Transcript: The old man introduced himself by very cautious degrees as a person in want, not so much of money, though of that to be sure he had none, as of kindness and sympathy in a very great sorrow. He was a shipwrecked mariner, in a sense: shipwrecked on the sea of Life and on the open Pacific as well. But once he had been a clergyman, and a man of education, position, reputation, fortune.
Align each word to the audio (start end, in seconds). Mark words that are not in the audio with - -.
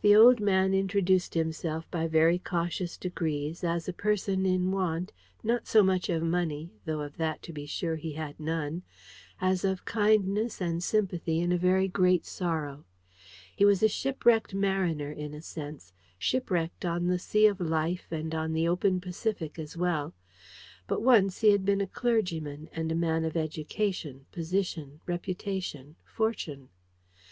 The 0.00 0.14
old 0.14 0.38
man 0.38 0.72
introduced 0.74 1.34
himself 1.34 1.90
by 1.90 2.06
very 2.06 2.38
cautious 2.38 2.96
degrees 2.96 3.64
as 3.64 3.88
a 3.88 3.92
person 3.92 4.46
in 4.46 4.70
want, 4.70 5.12
not 5.42 5.66
so 5.66 5.82
much 5.82 6.08
of 6.08 6.22
money, 6.22 6.70
though 6.84 7.00
of 7.00 7.16
that 7.16 7.42
to 7.42 7.52
be 7.52 7.66
sure 7.66 7.96
he 7.96 8.12
had 8.12 8.38
none, 8.38 8.84
as 9.40 9.64
of 9.64 9.84
kindness 9.84 10.60
and 10.60 10.84
sympathy 10.84 11.40
in 11.40 11.50
a 11.50 11.58
very 11.58 11.88
great 11.88 12.24
sorrow. 12.24 12.84
He 13.56 13.64
was 13.64 13.82
a 13.82 13.88
shipwrecked 13.88 14.54
mariner, 14.54 15.10
in 15.10 15.34
a 15.34 15.42
sense: 15.42 15.92
shipwrecked 16.16 16.84
on 16.84 17.08
the 17.08 17.18
sea 17.18 17.48
of 17.48 17.58
Life 17.58 18.06
and 18.12 18.36
on 18.36 18.52
the 18.52 18.68
open 18.68 19.00
Pacific 19.00 19.58
as 19.58 19.76
well. 19.76 20.14
But 20.86 21.02
once 21.02 21.40
he 21.40 21.50
had 21.50 21.64
been 21.64 21.80
a 21.80 21.88
clergyman, 21.88 22.68
and 22.72 22.92
a 22.92 22.94
man 22.94 23.24
of 23.24 23.36
education, 23.36 24.26
position, 24.30 25.00
reputation, 25.06 25.96
fortune. 26.04 26.68